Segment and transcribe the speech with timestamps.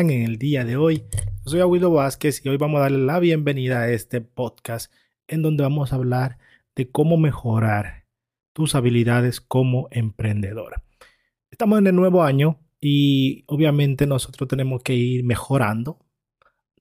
[0.00, 1.04] en el día de hoy?
[1.44, 4.90] Yo soy Aguido Vázquez y hoy vamos a darle la bienvenida a este podcast
[5.28, 6.38] en donde vamos a hablar
[6.74, 8.06] de cómo mejorar
[8.54, 10.82] tus habilidades como emprendedor.
[11.50, 15.98] Estamos en el nuevo año y obviamente nosotros tenemos que ir mejorando,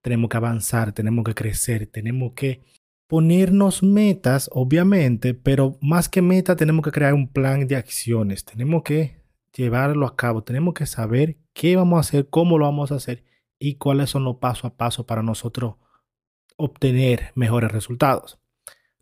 [0.02, 2.62] tenemos que avanzar, tenemos que crecer, tenemos que
[3.08, 8.84] ponernos metas, obviamente, pero más que meta tenemos que crear un plan de acciones, tenemos
[8.84, 9.21] que
[9.56, 13.24] llevarlo a cabo, tenemos que saber qué vamos a hacer, cómo lo vamos a hacer
[13.60, 15.76] y cuáles son los pasos a paso para nosotros
[16.58, 18.40] obtener mejores resultados.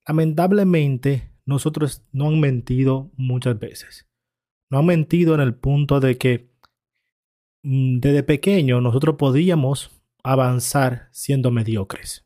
[0.07, 4.07] Lamentablemente, nosotros no han mentido muchas veces.
[4.69, 6.49] No han mentido en el punto de que
[7.63, 9.91] mm, desde pequeño nosotros podíamos
[10.23, 12.25] avanzar siendo mediocres.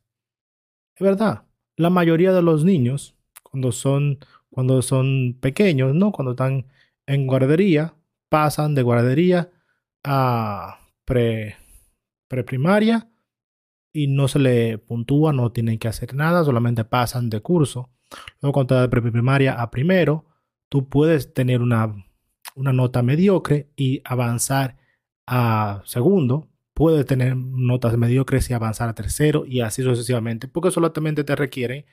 [0.95, 6.11] Es verdad, la mayoría de los niños, cuando son, cuando son pequeños, ¿no?
[6.11, 6.67] cuando están
[7.07, 7.95] en guardería,
[8.33, 9.51] pasan de guardería
[10.03, 11.55] a pre,
[12.27, 13.07] preprimaria
[13.93, 17.91] y no se le puntúa, no tienen que hacer nada, solamente pasan de curso.
[18.41, 20.25] Luego cuando de preprimaria a primero,
[20.67, 21.93] tú puedes tener una
[22.55, 24.77] una nota mediocre y avanzar
[25.27, 26.49] a segundo.
[26.73, 31.85] Puedes tener notas mediocres y avanzar a tercero y así sucesivamente, porque solamente te requiere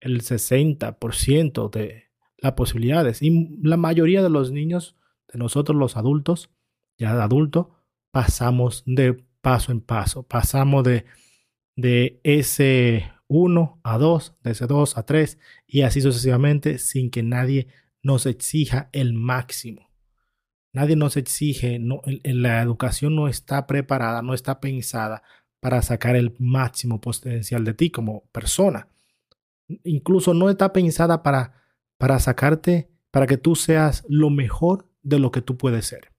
[0.00, 2.04] el 60% de
[2.38, 3.20] las posibilidades.
[3.20, 4.96] Y la mayoría de los niños,
[5.32, 6.50] de nosotros los adultos,
[6.98, 7.68] ya de adultos,
[8.10, 11.04] pasamos de paso en paso, pasamos de,
[11.76, 17.22] de ese 1 a 2, de ese 2 a 3 y así sucesivamente sin que
[17.22, 17.68] nadie
[18.02, 19.88] nos exija el máximo.
[20.72, 25.22] Nadie nos exige, no, la educación no está preparada, no está pensada
[25.60, 28.88] para sacar el máximo potencial de ti como persona.
[29.84, 31.54] Incluso no está pensada para,
[31.98, 36.12] para sacarte, para que tú seas lo mejor de lo que tú puedes ser.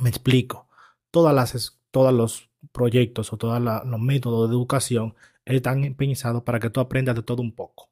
[0.00, 0.68] Me explico.
[1.10, 6.70] Todas las, todos los proyectos o todos los métodos de educación están pensados para que
[6.70, 7.90] tú aprendas de todo un poco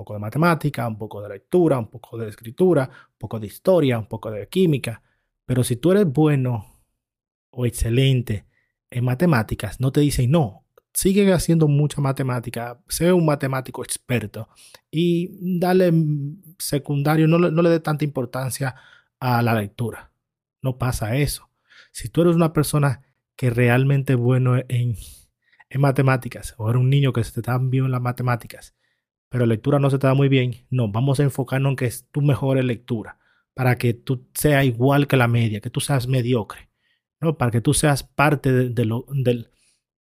[0.00, 3.98] poco de matemática, un poco de lectura, un poco de escritura, un poco de historia,
[3.98, 5.02] un poco de química.
[5.44, 6.80] Pero si tú eres bueno
[7.50, 8.46] o excelente
[8.90, 10.64] en matemáticas, no te dicen no.
[10.94, 14.48] Sigue haciendo mucha matemática, sé un matemático experto
[14.90, 15.92] y dale
[16.58, 18.74] secundario, no, no le dé tanta importancia
[19.20, 20.12] a la lectura.
[20.62, 21.50] No pasa eso.
[21.92, 23.02] Si tú eres una persona
[23.36, 24.96] que realmente es bueno en,
[25.68, 28.74] en matemáticas o eres un niño que se te da bien en las matemáticas
[29.30, 30.66] pero lectura no se te da muy bien.
[30.68, 33.18] No, vamos a enfocarnos en que es tu mejor lectura,
[33.54, 36.68] para que tú seas igual que la media, que tú seas mediocre,
[37.20, 37.38] ¿no?
[37.38, 39.50] para que tú seas parte de, lo, del,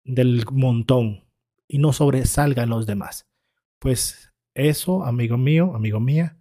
[0.04, 1.24] del montón
[1.68, 3.28] y no sobresalgan los demás.
[3.78, 6.36] Pues eso, amigo mío, amigo mía,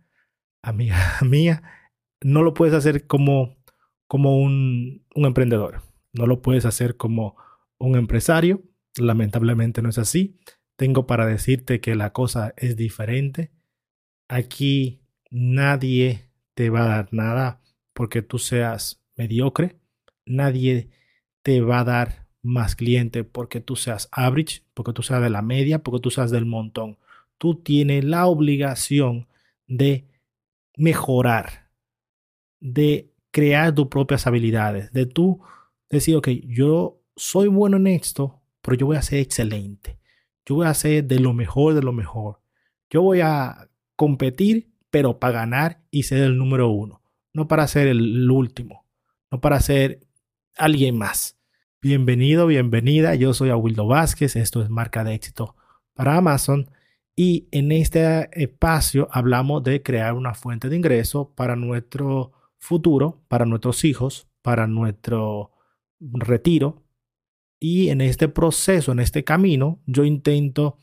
[0.63, 1.63] amiga mía,
[2.21, 3.57] no lo puedes hacer como,
[4.07, 5.81] como un, un emprendedor,
[6.13, 7.35] no lo puedes hacer como
[7.77, 8.61] un empresario,
[8.97, 10.39] lamentablemente no es así
[10.81, 13.51] tengo para decirte que la cosa es diferente.
[14.27, 17.61] Aquí nadie te va a dar nada
[17.93, 19.77] porque tú seas mediocre.
[20.25, 20.89] Nadie
[21.43, 25.43] te va a dar más cliente porque tú seas average, porque tú seas de la
[25.43, 26.97] media, porque tú seas del montón.
[27.37, 29.27] Tú tienes la obligación
[29.67, 30.07] de
[30.75, 31.69] mejorar,
[32.61, 35.41] de crear tus propias habilidades, de tú
[35.89, 39.99] decir, ok, yo soy bueno en esto, pero yo voy a ser excelente.
[40.45, 42.39] Yo voy a hacer de lo mejor de lo mejor.
[42.89, 47.01] Yo voy a competir, pero para ganar y ser el número uno.
[47.33, 48.85] No para ser el último.
[49.29, 49.99] No para ser
[50.57, 51.37] alguien más.
[51.81, 53.15] Bienvenido, bienvenida.
[53.15, 54.35] Yo soy Aguildo Vázquez.
[54.35, 55.55] Esto es Marca de Éxito
[55.93, 56.69] para Amazon.
[57.15, 63.45] Y en este espacio hablamos de crear una fuente de ingreso para nuestro futuro, para
[63.45, 65.51] nuestros hijos, para nuestro
[65.99, 66.83] retiro,
[67.59, 70.77] y en este proceso, en este camino, yo intento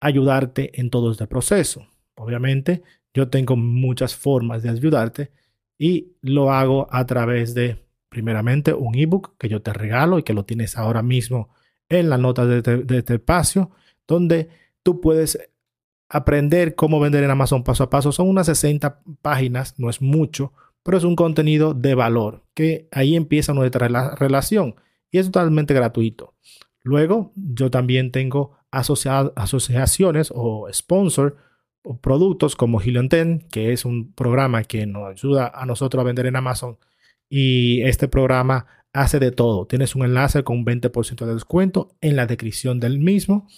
[0.00, 1.86] ayudarte en todo este proceso.
[2.16, 2.82] Obviamente,
[3.14, 5.30] yo tengo muchas formas de ayudarte
[5.78, 10.34] y lo hago a través de, primeramente, un ebook que yo te regalo y que
[10.34, 11.48] lo tienes ahora mismo
[11.88, 13.70] en la nota de este, de este espacio,
[14.06, 14.48] donde
[14.82, 15.38] tú puedes
[16.08, 18.12] aprender cómo vender en Amazon paso a paso.
[18.12, 20.52] Son unas 60 páginas, no es mucho,
[20.84, 24.76] pero es un contenido de valor, que ahí empieza nuestra relación
[25.10, 26.34] y es totalmente gratuito.
[26.82, 31.36] Luego, yo también tengo asociaciones o sponsor
[31.82, 36.26] o productos como 10, que es un programa que nos ayuda a nosotros a vender
[36.26, 36.78] en Amazon.
[37.30, 39.66] Y este programa hace de todo.
[39.66, 43.48] Tienes un enlace con un 20% de descuento en la descripción del mismo,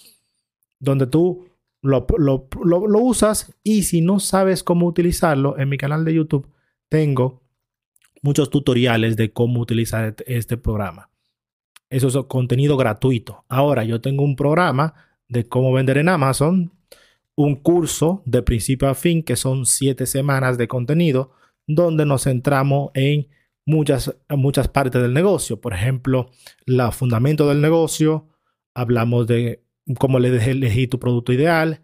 [0.79, 1.49] donde tú
[1.81, 6.47] lo, lo, usas y si no sabes cómo utilizarlo, en mi canal de YouTube
[6.89, 7.43] tengo
[8.21, 11.09] muchos tutoriales de cómo utilizar este programa.
[11.89, 13.45] Eso es contenido gratuito.
[13.47, 14.93] Ahora yo tengo un programa
[15.29, 16.73] de cómo vender en Amazon,
[17.35, 21.31] un curso de principio a fin que son siete semanas de contenido
[21.67, 23.27] donde nos centramos en
[23.65, 25.61] muchas, muchas partes del negocio.
[25.61, 26.31] Por ejemplo,
[26.65, 28.27] el fundamento del negocio,
[28.73, 29.63] hablamos de
[29.99, 31.81] cómo elegir tu producto ideal,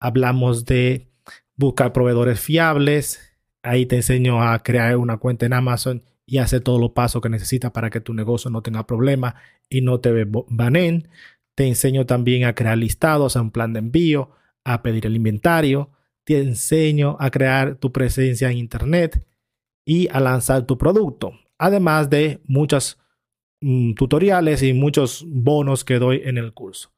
[0.00, 1.10] hablamos de
[1.56, 3.35] buscar proveedores fiables,
[3.66, 7.28] ahí te enseño a crear una cuenta en Amazon y hacer todos los pasos que
[7.28, 9.34] necesitas para que tu negocio no tenga problemas
[9.68, 11.08] y no te banen.
[11.54, 14.30] Te enseño también a crear listados, a un plan de envío,
[14.64, 15.90] a pedir el inventario.
[16.24, 19.24] Te enseño a crear tu presencia en Internet
[19.84, 21.32] y a lanzar tu producto.
[21.58, 22.98] Además de muchos
[23.60, 26.90] mm, tutoriales y muchos bonos que doy en el curso.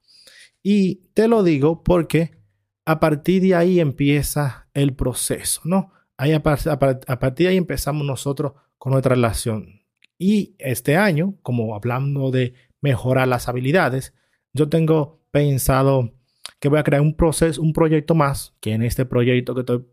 [0.62, 2.38] Y te lo digo porque
[2.86, 5.92] a partir de ahí empieza el proceso, ¿no?
[6.18, 9.82] Ahí a, partir de ahí empezamos nosotros con nuestra relación.
[10.18, 14.14] Y este año, como hablando de mejorar las habilidades,
[14.52, 16.12] yo tengo pensado
[16.58, 19.86] que voy a crear un proceso, un proyecto más, que en este proyecto que estoy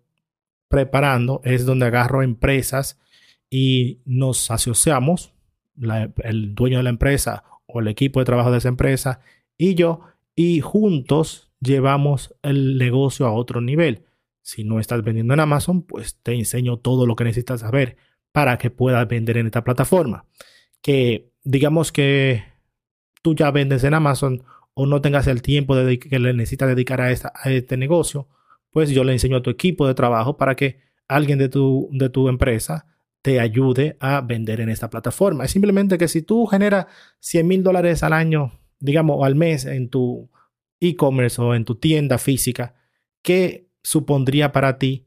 [0.67, 2.99] preparando es donde agarro empresas
[3.51, 5.31] y nos asociamos,
[6.23, 9.19] el dueño de la empresa o el equipo de trabajo de esa empresa
[9.57, 10.01] y yo,
[10.35, 14.05] y juntos llevamos el negocio a otro nivel.
[14.45, 17.97] Si no estás vendiendo en Amazon, pues te enseño todo lo que necesitas saber
[18.31, 20.27] para que puedas vender en esta plataforma.
[20.83, 22.43] Que digamos que
[23.23, 24.43] tú ya vendes en Amazon
[24.75, 28.29] o no tengas el tiempo de que le necesitas dedicar a, este negocio,
[28.69, 32.09] pues yo le enseño a tu equipo de trabajo para que alguien de tu, de
[32.09, 32.85] tu empresa
[33.23, 35.45] te ayude a vender en esta plataforma.
[35.45, 36.85] Es simplemente que si tú generas
[37.21, 40.29] 100 mil dólares al año, digamos, al mes en tu
[40.79, 42.75] e-commerce o en tu tienda física,
[43.23, 45.05] ¿qué supondría para ti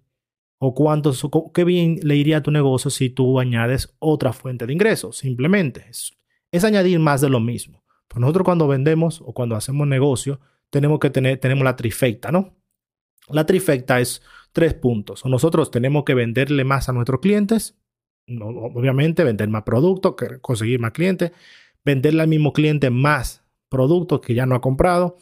[0.58, 1.12] o cuánto,
[1.52, 5.18] qué bien le iría a tu negocio si tú añades otra fuente de ingresos?
[5.18, 7.84] Simplemente es, añadir más de lo mismo.
[8.06, 10.40] Pues nosotros cuando vendemos o cuando hacemos negocio,
[10.70, 12.56] tenemos que tener, tenemos la trifecta, ¿no?
[13.28, 14.22] La trifecta es
[14.52, 15.24] tres puntos.
[15.26, 17.76] Nosotros tenemos que venderle más a nuestros clientes,
[18.40, 21.32] obviamente vender más productos, conseguir más clientes,
[21.84, 25.18] venderle al mismo cliente más productos que ya no ha comprado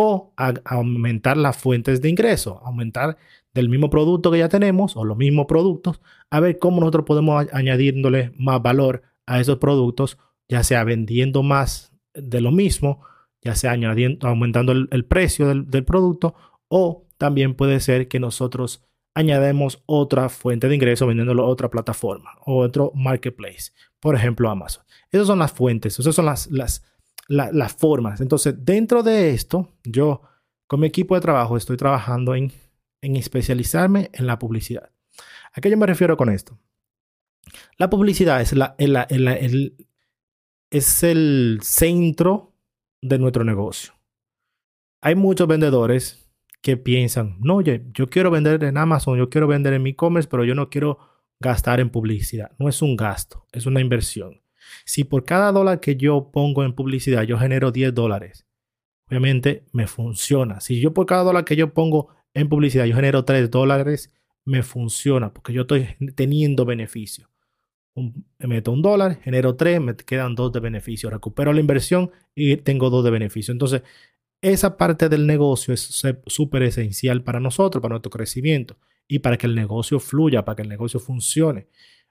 [0.00, 0.32] o
[0.64, 3.16] aumentar las fuentes de ingreso, aumentar
[3.52, 6.00] del mismo producto que ya tenemos o los mismos productos,
[6.30, 10.16] a ver cómo nosotros podemos añadiéndole más valor a esos productos,
[10.48, 13.02] ya sea vendiendo más de lo mismo,
[13.42, 16.36] ya sea añadiendo, aumentando el, precio del, producto
[16.68, 18.84] o también puede ser que nosotros
[19.14, 24.84] añademos otra fuente de ingreso vendiéndolo a otra plataforma o otro marketplace, por ejemplo Amazon.
[25.10, 26.84] Esas son las fuentes, esas son las, las,
[27.28, 28.20] las formas.
[28.20, 30.22] Entonces, dentro de esto, yo
[30.66, 32.52] con mi equipo de trabajo estoy trabajando en,
[33.00, 34.90] en especializarme en la publicidad.
[35.52, 36.58] ¿A qué yo me refiero con esto?
[37.76, 38.74] La publicidad es, la,
[40.70, 42.54] es el centro
[43.00, 43.94] de nuestro negocio.
[45.00, 46.28] Hay muchos vendedores
[46.60, 50.28] que piensan, no, oye, yo quiero vender en Amazon, yo quiero vender en mi e-commerce,
[50.28, 50.98] pero yo no quiero
[51.38, 52.50] gastar en publicidad.
[52.58, 54.42] No es un gasto, es una inversión.
[54.84, 58.46] Si por cada dólar que yo pongo en publicidad yo genero 10 dólares,
[59.08, 60.60] obviamente me funciona.
[60.60, 64.12] Si yo por cada dólar que yo pongo en publicidad yo genero 3 dólares,
[64.44, 67.28] me funciona porque yo estoy teniendo beneficio.
[67.94, 71.10] me meto un dólar, genero 3, me quedan 2 de beneficio.
[71.10, 73.52] Recupero la inversión y tengo 2 de beneficio.
[73.52, 73.82] Entonces,
[74.40, 78.76] esa parte del negocio es súper esencial para nosotros, para nuestro crecimiento
[79.08, 81.66] y para que el negocio fluya, para que el negocio funcione.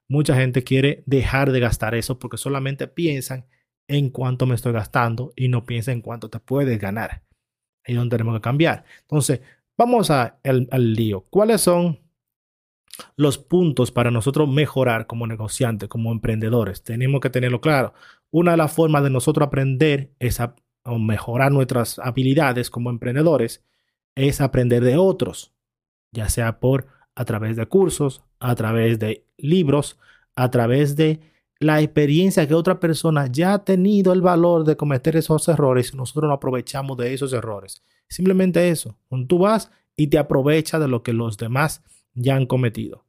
[0.09, 3.45] Mucha gente quiere dejar de gastar eso porque solamente piensan
[3.87, 7.23] en cuánto me estoy gastando y no piensan en cuánto te puedes ganar.
[7.85, 8.85] Ahí es donde tenemos que cambiar.
[9.01, 9.41] Entonces,
[9.77, 11.23] vamos a al lío.
[11.29, 11.99] ¿Cuáles son
[13.15, 16.83] los puntos para nosotros mejorar como negociantes, como emprendedores?
[16.83, 17.93] Tenemos que tenerlo claro.
[18.31, 20.39] Una de las formas de nosotros aprender es
[20.85, 23.63] mejorar nuestras habilidades como emprendedores
[24.15, 25.53] es aprender de otros,
[26.11, 29.97] ya sea por a través de cursos, a través de libros,
[30.35, 31.19] a través de
[31.59, 36.27] la experiencia que otra persona ya ha tenido el valor de cometer esos errores nosotros
[36.27, 37.83] no aprovechamos de esos errores.
[38.07, 43.05] Simplemente eso, tú vas y te aprovechas de lo que los demás ya han cometido.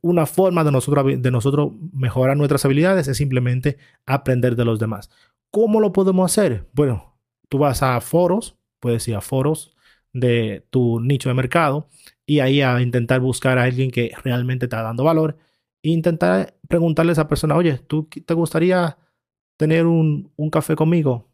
[0.00, 3.76] una forma de nosotros, de nosotros mejorar nuestras habilidades es simplemente
[4.06, 5.10] aprender de los demás.
[5.50, 6.66] ¿Cómo lo podemos hacer?
[6.72, 9.75] Bueno, tú vas a foros, puedes ir a foros
[10.16, 11.88] de tu nicho de mercado
[12.24, 15.36] y ahí a intentar buscar a alguien que realmente está dando valor
[15.82, 18.98] e intentar preguntarle a esa persona, oye, ¿tú te gustaría
[19.56, 21.28] tener un, café conmigo?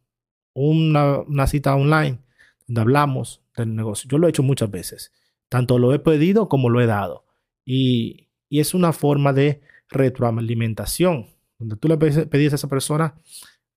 [0.54, 2.18] Una, una cita online
[2.66, 4.08] donde hablamos del negocio.
[4.10, 5.12] Yo lo he hecho muchas veces.
[5.48, 7.24] Tanto lo he pedido como lo he dado.
[7.64, 13.14] Y, y es una forma de retroalimentación, donde tú le pedís a esa persona,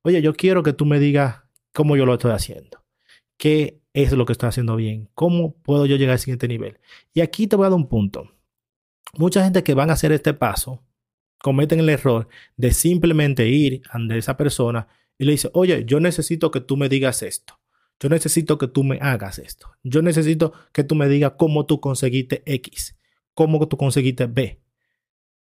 [0.02, 1.44] oye, yo quiero que tú me digas
[1.74, 2.84] cómo yo lo estoy haciendo,
[3.38, 6.80] qué es lo que estoy haciendo bien, cómo puedo yo llegar al siguiente nivel.
[7.14, 8.30] Y aquí te voy a dar un punto.
[9.18, 10.84] Mucha gente que van a hacer este paso
[11.42, 14.88] cometen el error de simplemente ir a esa persona
[15.18, 17.58] y le dice, oye, yo necesito que tú me digas esto.
[17.98, 19.72] Yo necesito que tú me hagas esto.
[19.82, 22.98] Yo necesito que tú me digas cómo tú conseguiste X,
[23.34, 24.60] cómo tú conseguiste B.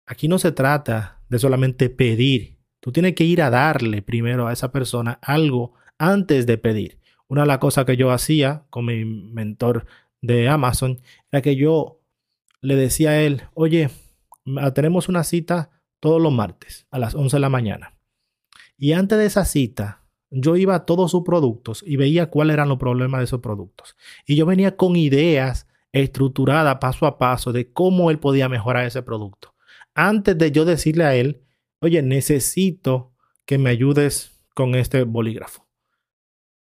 [0.07, 2.59] Aquí no se trata de solamente pedir.
[2.79, 7.01] Tú tienes que ir a darle primero a esa persona algo antes de pedir.
[7.29, 9.87] Una de las cosas que yo hacía con mi mentor
[10.21, 12.01] de Amazon era que yo
[12.61, 13.91] le decía a él, oye,
[14.75, 17.95] tenemos una cita todos los martes a las 11 de la mañana.
[18.79, 22.69] Y antes de esa cita, yo iba a todos sus productos y veía cuáles eran
[22.69, 23.97] los problemas de esos productos.
[24.27, 29.03] Y yo venía con ideas estructuradas paso a paso de cómo él podía mejorar ese
[29.03, 29.55] producto.
[29.95, 31.43] Antes de yo decirle a él,
[31.81, 33.13] oye, necesito
[33.47, 35.66] que me ayudes con este bolígrafo.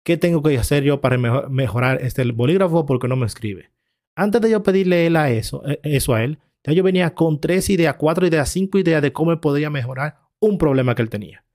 [0.04, 1.18] ¿Qué tengo que hacer yo para
[1.50, 3.72] mejorar este bolígrafo porque no me escribe?
[4.16, 5.42] Antes de yo pedirle él eh,
[5.84, 9.32] eso a él, ya yo venía con tres ideas, cuatro ideas, cinco ideas de cómo
[9.32, 11.46] él podría mejorar un problema que él tenía.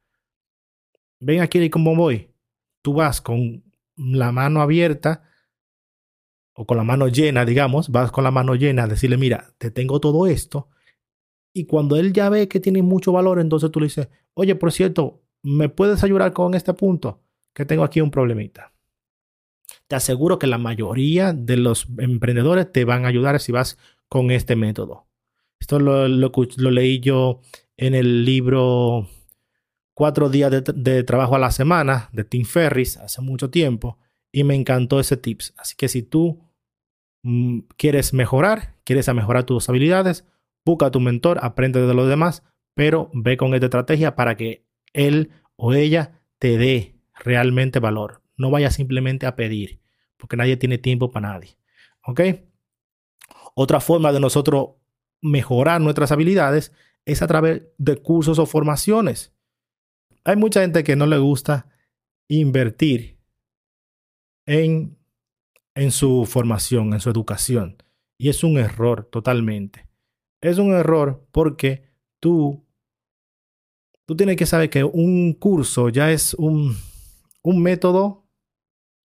[1.21, 2.31] Ven aquí y cómo voy.
[2.83, 3.65] Tú vas con
[3.97, 5.25] la mano abierta
[6.55, 9.71] o con la mano llena, digamos, vas con la mano llena a decirle, mira, te
[9.71, 10.69] tengo todo esto.
[11.53, 14.73] Y cuando él ya ve que tiene mucho valor, entonces tú le dices, oye, por
[14.73, 17.23] cierto, ¿me puedes ayudar con este punto?
[17.55, 18.73] Que tengo aquí un problemita.
[19.87, 23.79] Te aseguro que la mayoría de los emprendedores te van a ayudar si vas
[24.09, 25.07] con este método.
[25.61, 27.41] Esto lo, lo leí yo
[27.77, 29.09] en el libro
[29.99, 33.99] cuatro días de, trabajo a la semana de Tim Ferris hace mucho tiempo
[34.31, 35.55] y me encantó ese tips.
[35.57, 36.41] Así que si tú
[37.25, 40.25] mm, quieres mejorar, quieres mejorar tus habilidades,
[40.65, 44.65] busca a tu mentor, aprende de los demás, pero ve con esta estrategia para que
[44.93, 48.23] él o ella te dé realmente valor.
[48.37, 49.81] No vaya simplemente a pedir,
[50.17, 51.57] porque nadie tiene tiempo para nadie.
[52.05, 52.21] ¿Ok?
[53.55, 54.71] Otra forma de nosotros
[55.21, 56.73] mejorar nuestras habilidades
[57.05, 59.33] es a través de cursos o formaciones.
[60.25, 61.67] Hay mucha gente que no le gusta
[62.29, 63.19] invertir
[64.47, 64.97] en,
[65.75, 67.83] en su formación, en su educación.
[68.19, 69.89] Y es un error totalmente.
[70.41, 71.85] Es un error porque
[72.21, 72.65] tú,
[74.05, 76.77] tú tienes que saber que un curso ya es un,
[77.43, 78.27] un método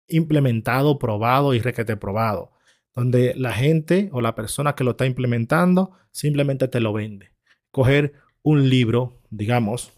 [0.08, 2.52] implementado, probado y requete probado,
[2.94, 7.32] donde la gente o la persona que lo está implementando simplemente te lo vende.
[7.72, 8.14] Coger
[8.44, 9.94] un libro, digamos,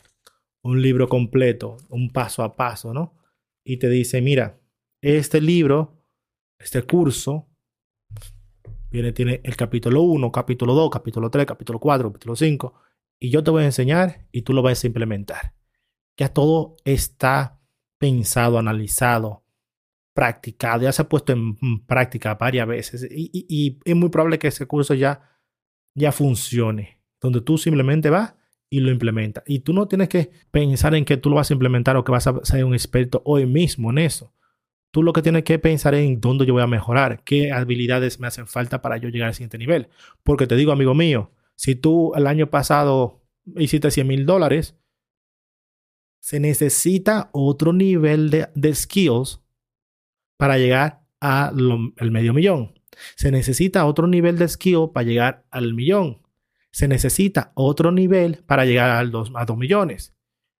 [0.61, 3.17] un libro completo, un paso a paso, ¿no?
[3.63, 4.59] Y te dice, mira,
[5.01, 6.03] este libro,
[6.59, 7.47] este curso,
[8.89, 12.73] viene, tiene el capítulo 1, capítulo 2, capítulo 3, capítulo 4, capítulo 5,
[13.19, 15.53] y yo te voy a enseñar y tú lo vas a implementar.
[16.17, 17.59] Ya todo está
[18.05, 19.43] pensado, analizado,
[20.13, 21.55] practicado, ya se ha puesto en
[21.87, 25.21] práctica varias veces y, es muy probable que ese curso ya,
[25.95, 28.35] ya funcione, donde tú simplemente vas
[28.69, 29.43] y lo implementa.
[29.47, 32.11] Y tú no tienes que pensar en que tú lo vas a implementar o que
[32.11, 34.33] vas a ser un experto hoy mismo en eso.
[34.91, 38.19] Tú lo que tienes que pensar es en dónde yo voy a mejorar, qué habilidades
[38.19, 39.89] me hacen falta para yo llegar al siguiente nivel.
[40.23, 43.25] Porque te digo, amigo mío, si tú el año pasado
[43.57, 44.77] hiciste 100 mil dólares,
[46.25, 49.43] se necesita otro nivel de, skills
[50.37, 52.73] para llegar al medio millón.
[53.15, 56.25] Se necesita otro nivel de skill para llegar al millón
[56.75, 60.13] se necesita otro nivel para llegar a dos, a 2 millones.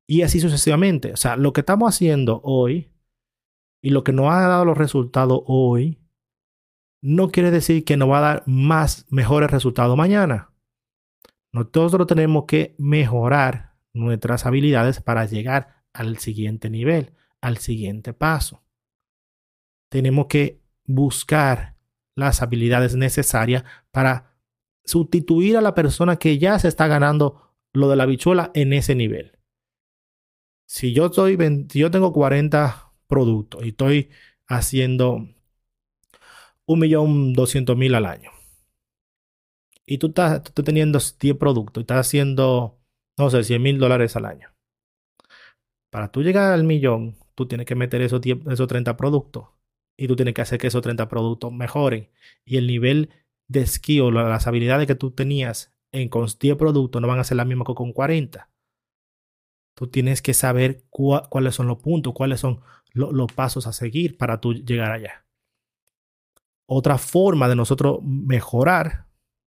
[0.08, 1.12] Y así sucesivamente.
[1.12, 2.90] O sea, lo que estamos haciendo hoy
[3.82, 6.00] y lo que nos ha dado los resultados hoy,
[7.02, 10.54] no quiere decir que nos va a dar más, mejores resultados mañana.
[11.52, 18.64] Nosotros tenemos que mejorar nuestras habilidades para llegar al siguiente nivel, al siguiente paso.
[19.90, 21.78] Tenemos que buscar
[22.16, 24.38] las habilidades necesarias para
[24.84, 28.96] sustituir a la persona que ya se está ganando lo de la bichuela en ese
[28.96, 29.40] nivel.
[30.68, 31.38] Si yo, estoy,
[31.74, 34.10] yo tengo 40 productos y estoy
[34.48, 35.28] haciendo
[36.68, 38.32] 1.200.000 al año
[39.86, 42.80] y tú estás, teniendo 10 productos y estás haciendo,
[43.18, 44.54] no sé, 100 mil dólares al año.
[45.92, 49.48] Para tú llegar al millón, tú tienes que meter esos, esos 30 productos
[49.98, 52.10] y tú tienes que hacer que esos 30 productos mejoren.
[52.44, 53.10] Y el nivel
[53.48, 57.38] de skill, las habilidades que tú tenías en con 10 productos no van a ser
[57.38, 58.50] las mismas que con 40.
[59.78, 62.62] Tú tienes que saber cuáles son los puntos, cuáles son
[62.94, 65.26] los pasos a seguir para tú llegar allá.
[66.68, 69.08] Otra forma de nosotros mejorar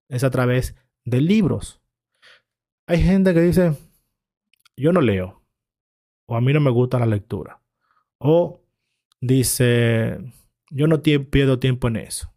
[0.08, 1.83] es a través de libros.
[2.86, 3.76] Hay gente que dice,
[4.76, 5.42] yo no leo,
[6.26, 7.62] o a mí no me gusta la lectura,
[8.18, 8.60] o
[9.20, 10.18] dice,
[10.70, 12.30] yo no pierdo tiempo en eso.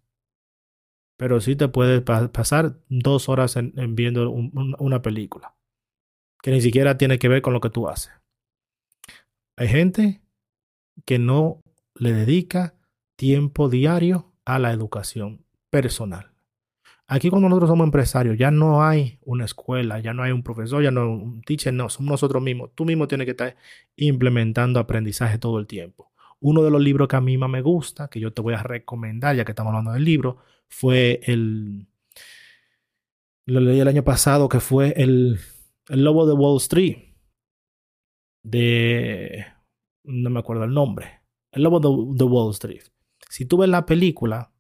[1.17, 5.55] Pero sí te puedes pasar dos horas en, viendo una película,
[6.41, 8.13] que ni siquiera tiene que ver con lo que tú haces.
[9.57, 10.21] Hay gente
[11.05, 11.63] que no
[11.95, 12.75] le dedica
[13.15, 16.36] tiempo diario a la educación personal.
[17.09, 20.83] Aquí cuando nosotros somos empresarios, ya no hay una escuela, ya no hay un profesor,
[20.83, 22.71] ya no hay un teacher, no, somos nosotros mismos.
[22.75, 23.55] Tú mismo tienes que estar
[23.95, 26.11] implementando aprendizaje todo el tiempo.
[26.41, 28.63] Uno de los libros que a mí más me gusta, que yo te voy a
[28.63, 30.37] recomendar, ya que estamos hablando del libro,
[30.67, 31.87] fue el...
[33.45, 35.39] Lo leí el año pasado, que fue el,
[35.87, 36.97] el Lobo de Wall Street.
[38.43, 39.45] De...
[40.03, 41.21] No me acuerdo el nombre.
[41.53, 42.83] El Lobo de, de Wall Street.
[43.29, 44.51] Si tú ves la película,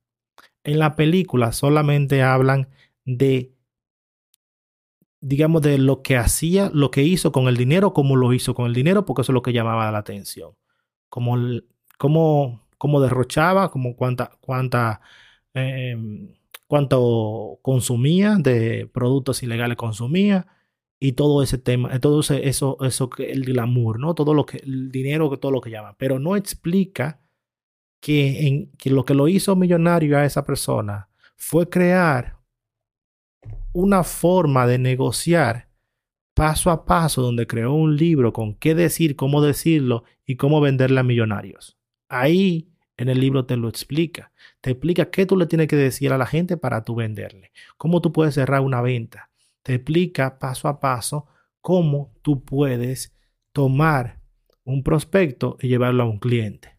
[0.67, 2.69] en la película solamente hablan
[3.05, 3.53] de,
[5.21, 8.67] digamos, de lo que hacía, lo que hizo con el dinero, cómo lo hizo con
[8.67, 10.51] el dinero, porque eso es lo que llamaba la atención.
[11.09, 11.37] Como,
[11.97, 15.01] cómo, derrochaba, como cuánta, cuánta,
[15.53, 16.33] em,
[16.67, 20.47] cuánto consumía de productos ilegales consumía
[20.99, 24.15] y todo ese tema, todo eso, eso que el glamour, ¿no?
[24.15, 27.21] Todo lo que, el dinero, todo lo que llama, pero no explica
[27.99, 32.37] que, lo que lo hizo millonario a esa persona fue crear
[33.73, 35.69] una forma de negociar
[36.33, 40.99] paso a paso donde creó un libro con qué decir, cómo decirlo y cómo venderle
[40.99, 41.77] a millonarios.
[42.09, 44.31] Ahí en el libro te lo explica.
[44.61, 47.51] Te explica qué tú le tienes que decir a la gente para tú venderle.
[47.77, 49.29] Cómo tú puedes cerrar una venta.
[49.63, 51.27] Te explica paso a paso
[51.61, 53.15] cómo tú puedes
[53.51, 54.19] tomar
[54.63, 56.76] un prospecto y llevarlo a un cliente.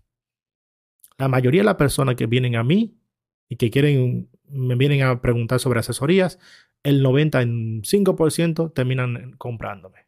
[1.19, 2.97] La mayoría de las personas que vienen a mí
[3.49, 6.39] y que quieren, me vienen a preguntar sobre asesorías,
[6.83, 10.07] el 95% terminan comprándome.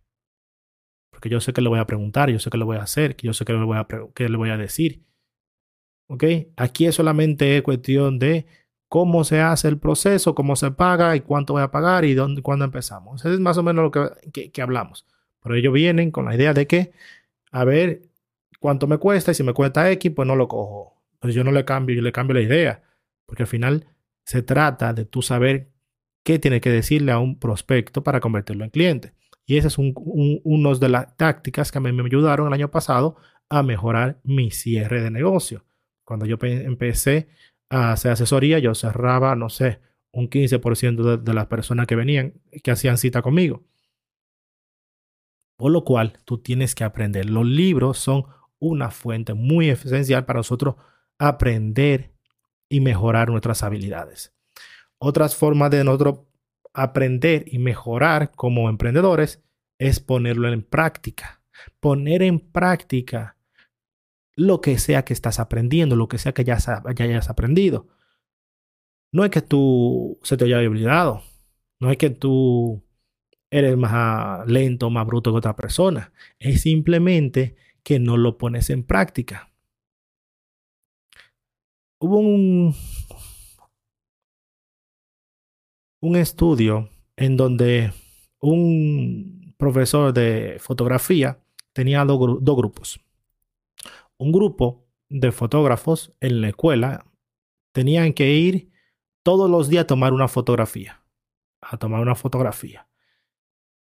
[1.10, 3.16] Porque yo sé que le voy a preguntar, yo sé que le voy a hacer,
[3.16, 5.04] yo sé que le voy a, que le voy a decir.
[6.06, 6.24] ¿Ok?
[6.56, 8.46] Aquí es solamente cuestión de
[8.88, 12.42] cómo se hace el proceso, cómo se paga y cuánto voy a pagar y dónde,
[12.42, 13.24] cuándo empezamos.
[13.24, 15.06] Es más o menos lo que, que, que hablamos.
[15.42, 16.92] Pero ellos vienen con la idea de que,
[17.52, 18.02] a ver
[18.60, 20.99] cuánto me cuesta y si me cuesta X, pues no lo cojo.
[21.20, 22.82] Entonces yo no le cambio, yo le cambio la idea,
[23.26, 23.86] porque al final
[24.24, 25.70] se trata de tú saber
[26.24, 29.12] qué tiene que decirle a un prospecto para convertirlo en cliente.
[29.44, 29.92] Y esa es un,
[30.44, 33.16] una de las tácticas que me ayudaron el año pasado
[33.50, 35.64] a mejorar mi cierre de negocio.
[36.04, 37.28] Cuando yo empecé
[37.68, 39.80] a hacer asesoría, yo cerraba, no sé,
[40.12, 43.64] un 15% de, de las personas que venían, que hacían cita conmigo.
[45.56, 47.28] Por lo cual, tú tienes que aprender.
[47.28, 48.24] Los libros son
[48.58, 50.76] una fuente muy esencial para nosotros
[51.20, 52.14] aprender
[52.68, 54.34] y mejorar nuestras habilidades.
[54.98, 56.20] Otras formas de nosotros
[56.72, 59.42] aprender y mejorar como emprendedores
[59.78, 61.42] es ponerlo en práctica.
[61.78, 63.36] Poner en práctica
[64.34, 67.88] lo que sea que estás aprendiendo, lo que sea que ya, hayas aprendido.
[69.12, 71.22] No es que tú se te haya olvidado,
[71.80, 72.82] no es que tú
[73.50, 78.84] eres más lento, más bruto que otra persona, es simplemente que no lo pones en
[78.84, 79.49] práctica
[82.00, 82.74] hubo un,
[86.00, 87.92] un estudio en donde
[88.40, 91.38] un profesor de fotografía
[91.72, 93.00] tenía dos, grupos.
[94.16, 97.06] Un grupo de fotógrafos en la escuela
[97.72, 98.70] tenían que ir
[99.22, 101.02] todos los días a tomar una fotografía.
[101.60, 102.88] A tomar una fotografía.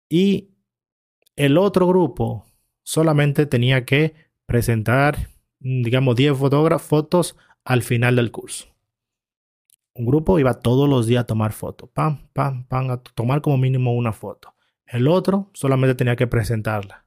[0.08, 0.51] Y
[1.36, 2.45] el otro grupo
[2.84, 6.38] solamente tenía que presentar, digamos, 10
[6.80, 8.67] fotos al final del curso.
[9.95, 13.58] Un grupo iba todos los días a tomar fotos, pam, pam, pam, a tomar como
[13.58, 14.56] mínimo una foto.
[14.86, 17.06] El otro solamente tenía que presentarla.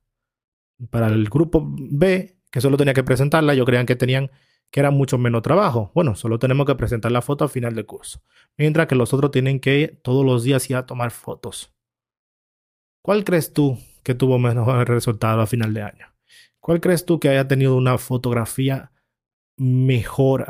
[0.90, 4.31] Para el grupo B, que solo tenía que presentarla, yo creían que tenían
[4.71, 5.90] que era mucho menos trabajo.
[5.94, 8.23] Bueno, solo tenemos que presentar la foto al final del curso.
[8.57, 11.73] Mientras que los otros tienen que ir todos los días ir a tomar fotos.
[13.03, 16.07] ¿Cuál crees tú que tuvo mejor resultado a final de año?
[16.61, 18.92] ¿Cuál crees tú que haya tenido una fotografía
[19.59, 20.44] mejor,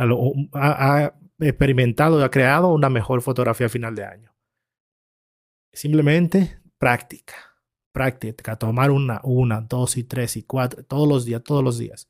[0.52, 4.34] ha, experimentado, ha creado una mejor fotografía a final de año.
[5.72, 7.34] Simplemente práctica,
[7.92, 12.08] práctica, tomar una, una, dos y tres y cuatro, todos los días, todos los días,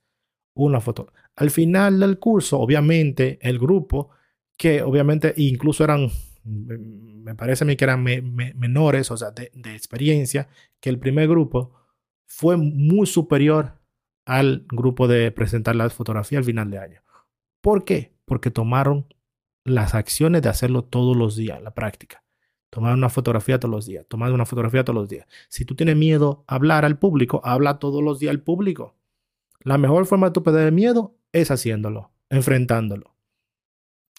[0.55, 1.13] una foto.
[1.37, 4.11] Al final del curso, obviamente, el grupo,
[4.57, 6.11] que obviamente incluso eran,
[6.45, 10.49] me parece a mí que eran menores, o sea, de, de experiencia,
[10.81, 11.75] que el primer grupo
[12.27, 13.78] fue muy superior
[14.29, 17.01] al grupo de presentar la fotografía al final de año.
[17.63, 18.13] ¿Por qué?
[18.27, 19.07] Porque tomaron
[19.65, 22.23] las acciones de hacerlo todos los días, la práctica.
[22.69, 25.27] Tomar una fotografía todos los días, tomar una fotografía todos los días.
[25.49, 28.97] Si tú tienes miedo a hablar al público, habla todos los días al público.
[29.61, 33.17] La mejor forma de tu perder miedo es haciéndolo, enfrentándolo.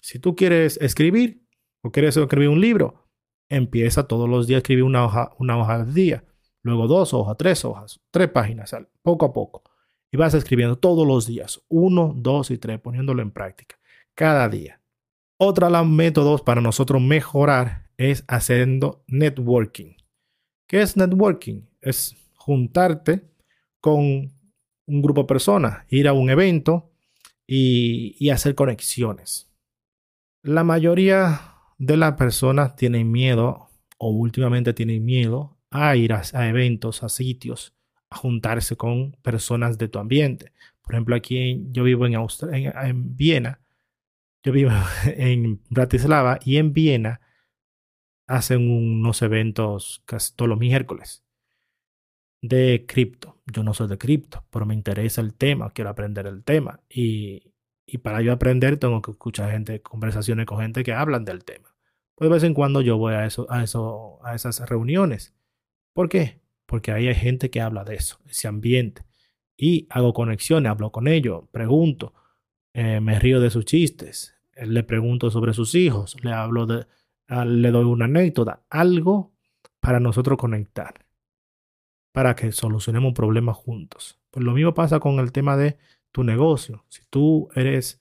[0.01, 1.45] Si tú quieres escribir
[1.83, 3.05] o quieres escribir un libro,
[3.47, 6.23] empieza todos los días a escribir una hoja, una hoja al día,
[6.63, 9.68] luego dos hojas, tres hojas, tres páginas, poco a poco.
[10.11, 13.79] Y vas escribiendo todos los días, uno, dos y tres, poniéndolo en práctica,
[14.15, 14.81] cada día.
[15.37, 19.93] Otra de los métodos para nosotros mejorar es haciendo networking.
[20.67, 21.61] ¿Qué es networking?
[21.81, 23.29] Es juntarte
[23.79, 24.33] con
[24.87, 26.91] un grupo de personas, ir a un evento
[27.47, 29.49] y, y hacer conexiones.
[30.41, 37.03] La mayoría de las personas tienen miedo o últimamente tienen miedo a ir a, eventos,
[37.03, 37.75] a sitios,
[38.09, 40.53] a juntarse con personas de tu ambiente.
[40.81, 42.15] Por ejemplo, aquí yo vivo en,
[42.53, 43.61] en Viena,
[44.43, 44.71] yo vivo
[45.05, 47.21] en Bratislava y en Viena
[48.27, 51.23] hacen unos eventos casi todos los miércoles
[52.41, 53.41] de cripto.
[53.45, 56.81] Yo no soy de cripto, pero me interesa el tema, quiero aprender el tema.
[56.89, 57.53] Y,
[57.85, 61.75] y para yo aprender tengo que escuchar gente, conversaciones con gente que hablan del tema.
[62.15, 65.33] Pues de vez en cuando yo voy a, eso, a, eso, a esas reuniones.
[65.93, 66.39] ¿Por qué?
[66.69, 69.01] Porque ahí hay gente que habla de eso, ese ambiente.
[69.57, 72.13] Y hago conexiones, hablo con ellos, pregunto,
[72.73, 76.85] eh, me río de sus chistes, le pregunto sobre sus hijos, le hablo de,
[77.27, 79.33] le doy una anécdota, algo
[79.79, 80.93] para nosotros conectar,
[82.11, 84.19] para que solucionemos un problema juntos.
[84.29, 85.79] Pues lo mismo pasa con el tema de
[86.11, 86.85] tu negocio.
[86.87, 87.99] Si tú eres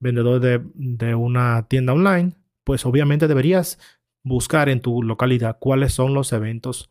[0.00, 3.78] vendedor de, una tienda online, pues obviamente deberías
[4.24, 6.90] buscar en tu localidad cuáles son los eventos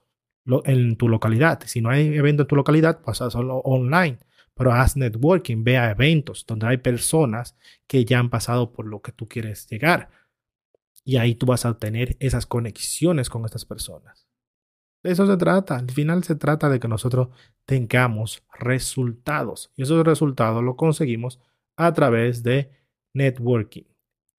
[0.66, 1.62] en tu localidad.
[1.66, 4.18] Si no hay evento en tu localidad, pues hazlo online.
[4.56, 7.56] Pero haz networking, ve a eventos donde hay personas
[7.88, 10.10] que ya han pasado por lo que tú quieres llegar.
[11.04, 14.28] Y ahí tú vas a tener esas conexiones con estas personas.
[15.02, 15.78] De eso se trata.
[15.78, 17.30] Al final se trata de que nosotros
[17.66, 19.72] tengamos resultados.
[19.76, 21.40] Y esos resultados los conseguimos
[21.76, 22.72] a través de
[23.14, 23.84] networking.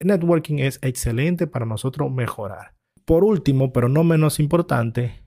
[0.00, 2.74] networking es excelente para nosotros mejorar.
[3.04, 5.23] Por último, pero no menos importante,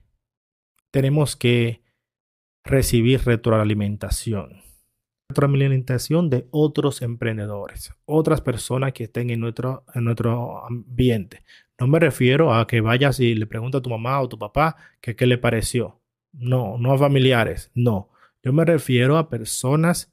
[0.90, 1.82] tenemos que
[2.64, 4.68] recibir retroalimentación
[5.28, 11.42] retroalimentación de otros emprendedores, otras personas que estén en nuestro, en nuestro ambiente.
[11.78, 14.76] No me refiero a que vayas y le preguntes a tu mamá o tu papá
[15.00, 16.00] que qué le pareció.
[16.32, 18.10] No, no a familiares, no.
[18.42, 20.12] Yo me refiero a personas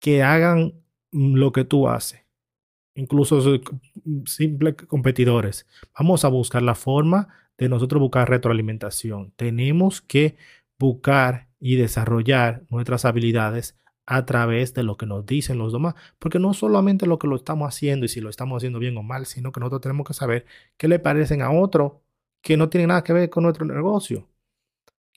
[0.00, 0.72] que hagan
[1.12, 2.22] lo que tú haces,
[2.94, 3.60] incluso
[4.24, 5.66] simples competidores.
[5.98, 7.28] Vamos a buscar la forma
[7.60, 9.32] de nosotros buscar retroalimentación.
[9.36, 10.36] Tenemos que
[10.78, 16.38] buscar y desarrollar nuestras habilidades a través de lo que nos dicen los demás, porque
[16.38, 19.26] no solamente lo que lo estamos haciendo y si lo estamos haciendo bien o mal,
[19.26, 20.46] sino que nosotros tenemos que saber
[20.78, 22.02] qué le parecen a otro
[22.40, 24.26] que no tiene nada que ver con nuestro negocio.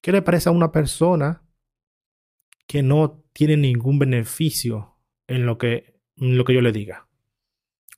[0.01, 1.41] ¿Qué le parece a una persona
[2.67, 7.07] que no tiene ningún beneficio en lo que, lo que yo le diga?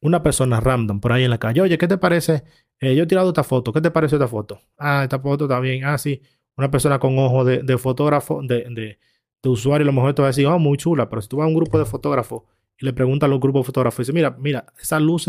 [0.01, 2.43] Una persona random por ahí en la calle, oye, ¿qué te parece?
[2.79, 4.61] Eh, yo he tirado esta foto, ¿qué te parece esta foto?
[4.77, 5.85] Ah, esta foto está bien.
[5.85, 6.21] Ah, sí,
[6.57, 8.97] una persona con ojo de, fotógrafo, de,
[9.45, 11.37] de usuario, a lo mejor te va a decir, oh, muy chula, pero si tú
[11.37, 12.43] vas a un grupo de fotógrafos
[12.77, 15.27] y le preguntas a los grupos de fotógrafos, dice, mira, mira, esa luz,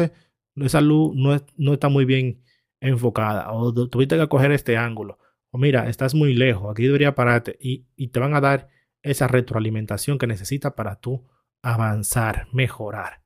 [0.57, 2.43] esa luz no, está muy bien
[2.81, 5.19] enfocada, o tuviste que coger este ángulo,
[5.51, 8.69] o mira, estás muy lejos, aquí debería pararte, y, y te van a dar
[9.03, 11.25] esa retroalimentación que necesitas para tú
[11.63, 13.26] avanzar, mejorar.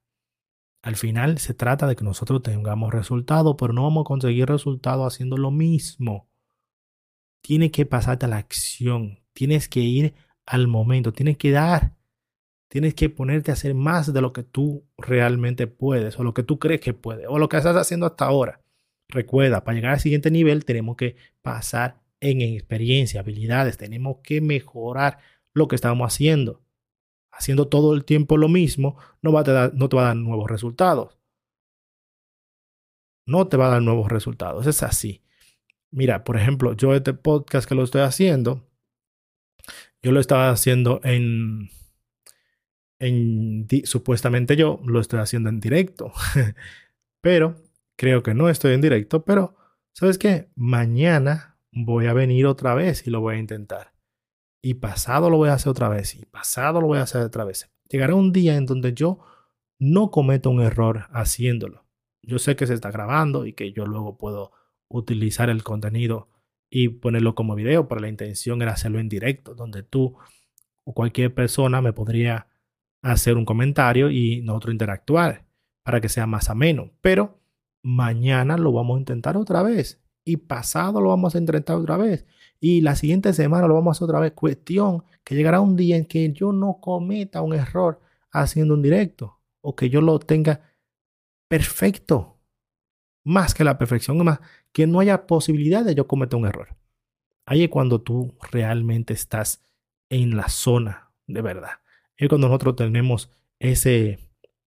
[0.82, 5.12] Al final se trata de que nosotros tengamos resultados, pero no vamos a conseguir resultados
[5.12, 6.28] haciendo lo mismo.
[7.42, 9.20] Tiene que pasarte a la acción.
[9.32, 10.14] Tienes que ir
[10.46, 11.12] al momento.
[11.12, 11.94] Tienes que dar,
[12.68, 16.44] tienes que ponerte a hacer más de lo que tú realmente puedes o lo que
[16.44, 18.62] tú crees que puedes o lo que estás haciendo hasta ahora.
[19.08, 25.18] Recuerda, para llegar al siguiente nivel tenemos que pasar en experiencia, habilidades, tenemos que mejorar
[25.52, 26.62] lo que estamos haciendo.
[27.40, 30.16] Haciendo todo el tiempo lo mismo no, va a dar, no te va a dar
[30.16, 31.16] nuevos resultados.
[33.24, 34.66] No te va a dar nuevos resultados.
[34.66, 35.22] Es así.
[35.90, 38.68] Mira, por ejemplo, yo este podcast que lo estoy haciendo,
[40.02, 41.70] yo lo estaba haciendo en,
[42.98, 46.12] en supuestamente yo lo estoy haciendo en directo,
[47.22, 47.56] pero
[47.96, 49.56] creo que no estoy en directo, pero
[49.94, 50.50] ¿sabes qué?
[50.56, 53.89] Mañana voy a venir otra vez y lo voy a intentar.
[54.62, 56.14] Y pasado lo voy a hacer otra vez.
[56.14, 57.70] Y pasado lo voy a hacer otra vez.
[57.88, 59.20] Llegará un día en donde yo
[59.78, 61.86] no cometo un error haciéndolo.
[62.22, 64.52] Yo sé que se está grabando y que yo luego puedo
[64.88, 66.28] utilizar el contenido
[66.68, 70.16] y ponerlo como video, pero la intención era hacerlo en directo, donde tú
[70.84, 72.46] o cualquier persona me podría
[73.02, 75.46] hacer un comentario y nosotros interactuar
[75.82, 76.92] para que sea más ameno.
[77.00, 77.40] Pero
[77.82, 82.26] mañana lo vamos a intentar otra vez y pasado lo vamos a intentar otra vez
[82.60, 84.32] y la siguiente semana lo vamos a hacer otra vez.
[84.32, 89.40] Cuestión que llegará un día en que yo no cometa un error haciendo un directo
[89.62, 90.60] o que yo lo tenga
[91.48, 92.36] perfecto.
[93.24, 94.40] Más que la perfección, más
[94.72, 96.76] que no haya posibilidad de yo cometer un error.
[97.46, 99.64] Ahí es cuando tú realmente estás
[100.08, 101.80] en la zona de verdad.
[102.16, 104.18] Es cuando nosotros tenemos ese,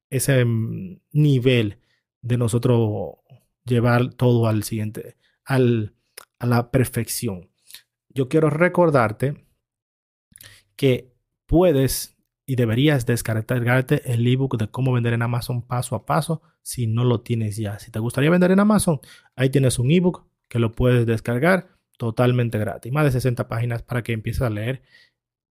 [0.10, 1.79] ese mm, nivel
[2.21, 3.17] de nosotros
[3.65, 5.95] llevar todo al siguiente, al,
[6.39, 7.52] a la perfección.
[8.13, 9.45] Yo quiero recordarte
[10.76, 11.13] que
[11.45, 16.88] puedes y deberías descargarte el ebook de cómo vender en Amazon paso a paso si
[16.88, 17.80] no lo tienes ya.
[17.80, 18.99] Si te gustaría vender en Amazon,
[19.36, 22.91] ahí tienes un ebook que lo puedes descargar totalmente gratis.
[22.91, 24.82] Más de 60 páginas para que empieces a leer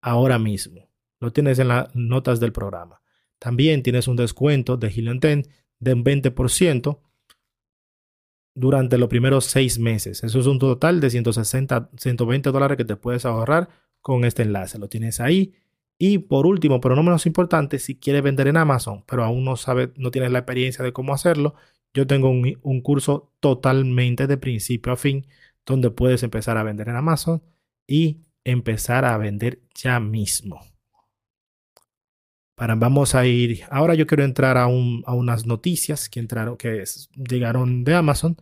[0.02, 0.89] ahora mismo.
[1.19, 3.02] Lo tienes en las notas del programa.
[3.39, 7.00] También tienes un descuento de Helium 10 de un 20%
[8.53, 10.23] durante los primeros seis meses.
[10.23, 13.69] Eso es un total de 160, 120 dólares que te puedes ahorrar
[14.01, 14.79] con este enlace.
[14.79, 15.53] Lo tienes ahí.
[15.97, 19.55] Y por último, pero no menos importante, si quieres vender en Amazon, pero aún no
[19.55, 21.53] sabes, no tienes la experiencia de cómo hacerlo,
[21.93, 25.27] yo tengo un, un curso totalmente de principio a fin,
[25.63, 27.43] donde puedes empezar a vender en Amazon
[27.85, 30.70] y empezar a vender ya mismo.
[32.62, 36.58] Para, vamos a ir, ahora yo quiero entrar a, un, a unas noticias que entraron,
[36.58, 36.84] que
[37.28, 38.38] llegaron de Amazon.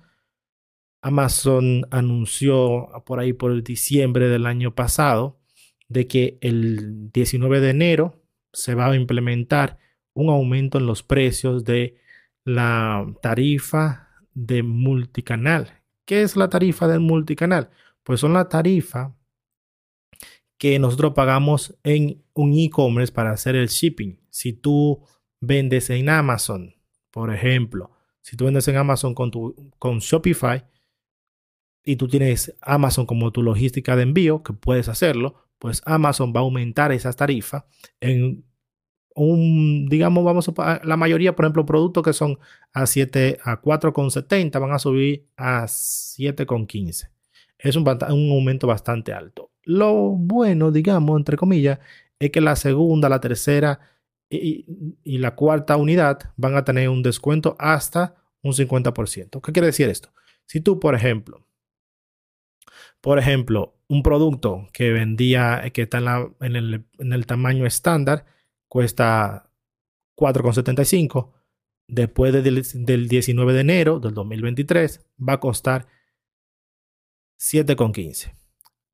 [1.01, 5.39] Amazon anunció por ahí por diciembre del año pasado
[5.87, 9.77] de que el 19 de enero se va a implementar
[10.11, 11.95] un aumento en los precios de
[12.43, 15.81] la tarifa de multicanal.
[16.03, 17.69] ¿Qué es la tarifa del multicanal?
[18.03, 19.15] Pues son la tarifa
[20.59, 24.19] que nosotros pagamos en un e-commerce para hacer el shipping.
[24.29, 25.01] Si tú
[25.39, 26.75] vendes en Amazon,
[27.11, 27.91] por ejemplo,
[28.21, 30.65] si tú vendes en Amazon con, tu, con Shopify
[31.83, 36.41] y tú tienes Amazon como tu logística de envío, que puedes hacerlo, pues Amazon va
[36.41, 37.63] a aumentar esas tarifas
[38.01, 38.43] en
[39.15, 42.37] un, digamos, vamos a la mayoría, por ejemplo, productos que son
[42.73, 47.09] a 7 a 4,70 van a subir a 7,15.
[47.57, 49.48] Es un, un aumento bastante alto.
[49.63, 51.79] Lo bueno, digamos, entre comillas,
[52.19, 53.79] es que la segunda, la tercera
[54.29, 54.65] y,
[55.17, 59.41] la cuarta unidad van a tener un descuento hasta un 50%.
[59.41, 60.09] ¿Qué quiere decir esto?
[60.45, 61.45] Si tú, por ejemplo,
[63.01, 65.99] por ejemplo, un producto que vendía, que está
[66.41, 68.25] en, el, en el tamaño estándar,
[68.67, 69.51] cuesta
[70.15, 71.31] 4,75,
[71.87, 75.87] después del, del 19 de enero del 2023 va a costar
[77.39, 78.38] 7,15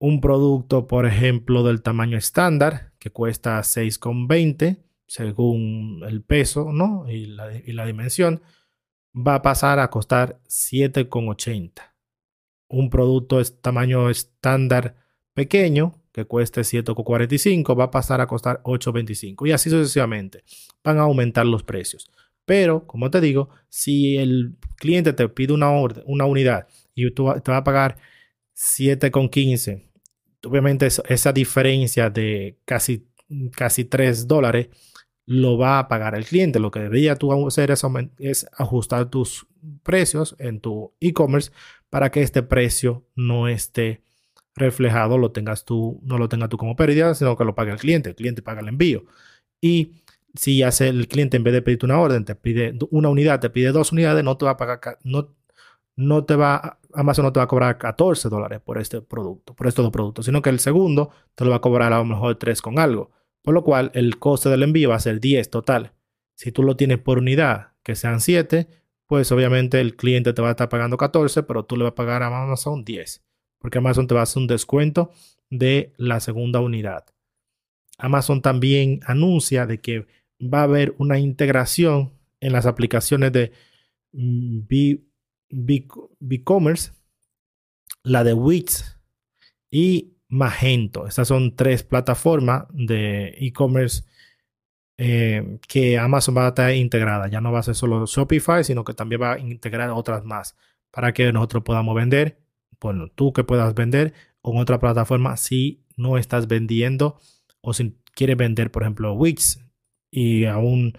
[0.05, 7.09] un producto, por ejemplo, del tamaño estándar, que cuesta 6,20 según el peso ¿no?
[7.09, 8.43] y, la, y la dimensión,
[9.15, 11.71] va a pasar a costar 7,80.
[12.67, 14.95] Un producto de tamaño estándar
[15.33, 20.43] pequeño, que cueste 7,45, va a pasar a costar 8,25 y así sucesivamente.
[20.83, 22.11] Van a aumentar los precios.
[22.45, 27.33] Pero, como te digo, si el cliente te pide una, orden, una unidad y tú
[27.43, 27.97] te va a pagar
[28.55, 29.94] 7,15
[30.45, 33.07] obviamente esa diferencia de casi,
[33.55, 34.69] casi 3 dólares
[35.25, 36.59] lo va a pagar el cliente.
[36.59, 39.47] Lo que debería tú hacer es, ajustar tus
[39.83, 41.51] precios en tu e-commerce
[41.89, 44.01] para que este precio no esté
[44.55, 47.79] reflejado, lo tengas tú, no lo tengas tú como pérdida, sino que lo pague el
[47.79, 48.09] cliente.
[48.09, 49.05] El cliente paga el envío.
[49.59, 49.93] Y
[50.35, 53.49] si hace el cliente en vez de pedirte una orden, te pide una unidad, te
[53.49, 55.33] pide dos unidades, no te va a pagar, no,
[55.95, 59.67] no te va, Amazon no te va a cobrar 14 dólares por este producto, por
[59.67, 62.35] estos dos productos, sino que el segundo te lo va a cobrar a lo mejor
[62.35, 63.11] 3 con algo.
[63.41, 65.93] Por lo cual el coste del envío va a ser 10 total.
[66.35, 68.67] Si tú lo tienes por unidad, que sean 7,
[69.07, 71.95] pues obviamente el cliente te va a estar pagando 14, pero tú le vas a
[71.95, 73.23] pagar a Amazon 10.
[73.59, 75.11] Porque Amazon te va a hacer un descuento
[75.49, 77.05] de la segunda unidad.
[77.97, 80.07] Amazon también anuncia de que
[80.41, 83.51] va a haber una integración en las aplicaciones de
[84.11, 84.61] mm,
[86.19, 86.91] BigCommerce,
[88.03, 88.99] la de Wix
[89.71, 91.07] y Magento.
[91.07, 94.03] Estas son tres plataformas de e-commerce
[94.97, 97.27] eh, que Amazon va a estar integrada.
[97.27, 100.55] Ya no va a ser solo Shopify, sino que también va a integrar otras más
[100.91, 102.45] para que nosotros podamos vender
[102.81, 104.13] bueno, tú que puedas vender
[104.43, 107.19] en otra plataforma si no estás vendiendo
[107.61, 109.59] o si quieres vender, por ejemplo, Wix
[110.11, 110.97] y aún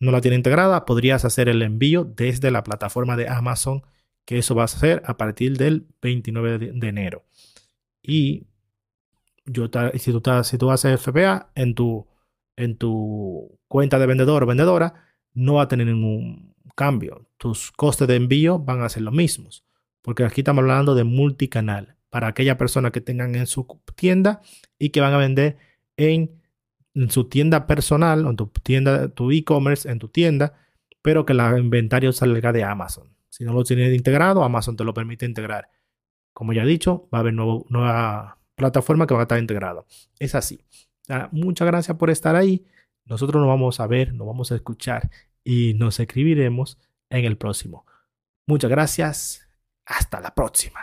[0.00, 3.82] no la tiene integrada, podrías hacer el envío desde la plataforma de Amazon,
[4.24, 7.24] que eso va a ser a partir del 29 de, enero.
[8.02, 8.46] Y
[9.44, 12.06] yo si tú, si tú haces FBA en tu,
[12.56, 14.94] en tu cuenta de vendedor o vendedora,
[15.34, 17.28] no va a tener ningún cambio.
[17.38, 19.64] Tus costes de envío van a ser los mismos,
[20.02, 24.40] porque aquí estamos hablando de multicanal para aquella persona que tengan en su tienda
[24.78, 25.56] y que van a vender
[25.96, 26.37] en
[26.98, 30.54] en su tienda personal en tu tienda, tu e-commerce en tu tienda,
[31.00, 33.08] pero que el inventario salga de Amazon.
[33.28, 35.70] Si no lo tienes integrado, Amazon te lo permite integrar.
[36.32, 39.84] Como ya he dicho, va a haber nueva plataforma que va a estar integrada.
[40.18, 40.60] Es así.
[41.30, 42.66] muchas gracias por estar ahí.
[43.04, 45.08] Nosotros nos vamos a ver, nos vamos a escuchar
[45.44, 46.78] y nos escribiremos
[47.10, 47.86] en el próximo.
[48.46, 49.48] Muchas gracias.
[49.86, 50.80] Hasta la próxima.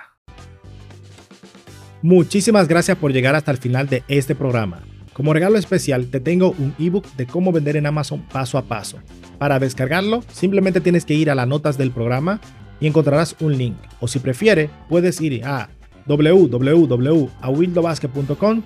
[2.02, 4.82] Muchísimas gracias por llegar hasta el final de este programa.
[5.16, 8.98] Como regalo especial te tengo un ebook de cómo vender en Amazon paso a paso.
[9.38, 12.42] Para descargarlo simplemente tienes que ir a las notas del programa
[12.82, 13.78] y encontrarás un link.
[14.02, 15.70] O si prefiere, puedes ir a
[16.06, 18.64] www.awildobasket.com,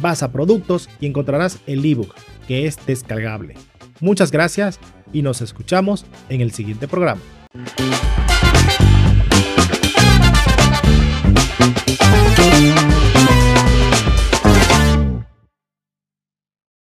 [0.00, 2.12] vas a productos y encontrarás el ebook
[2.48, 3.54] que es descargable.
[4.00, 4.80] Muchas gracias
[5.12, 7.20] y nos escuchamos en el siguiente programa.